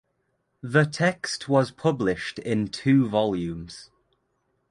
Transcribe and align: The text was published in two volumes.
The 0.63 0.85
text 0.85 1.47
was 1.47 1.69
published 1.69 2.39
in 2.39 2.69
two 2.69 3.07
volumes. 3.07 3.91